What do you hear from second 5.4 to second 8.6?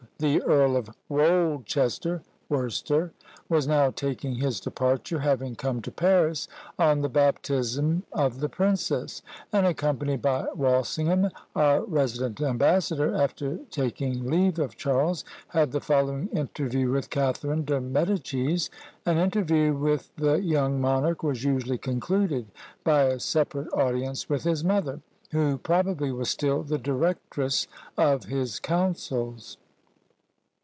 come to Paris on the baptism of the